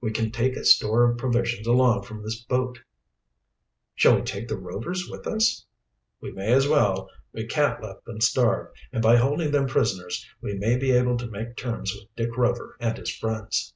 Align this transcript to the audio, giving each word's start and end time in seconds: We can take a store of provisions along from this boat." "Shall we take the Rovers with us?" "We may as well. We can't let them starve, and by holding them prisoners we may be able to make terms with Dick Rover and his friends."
We 0.00 0.12
can 0.12 0.30
take 0.30 0.54
a 0.54 0.64
store 0.64 1.10
of 1.10 1.18
provisions 1.18 1.66
along 1.66 2.04
from 2.04 2.22
this 2.22 2.40
boat." 2.40 2.84
"Shall 3.96 4.14
we 4.14 4.22
take 4.22 4.46
the 4.46 4.56
Rovers 4.56 5.08
with 5.10 5.26
us?" 5.26 5.66
"We 6.20 6.30
may 6.30 6.52
as 6.52 6.68
well. 6.68 7.10
We 7.32 7.46
can't 7.46 7.82
let 7.82 8.04
them 8.04 8.20
starve, 8.20 8.68
and 8.92 9.02
by 9.02 9.16
holding 9.16 9.50
them 9.50 9.66
prisoners 9.66 10.24
we 10.40 10.54
may 10.54 10.76
be 10.78 10.92
able 10.92 11.16
to 11.16 11.26
make 11.26 11.56
terms 11.56 11.92
with 11.92 12.04
Dick 12.14 12.36
Rover 12.36 12.76
and 12.78 12.96
his 12.96 13.10
friends." 13.12 13.74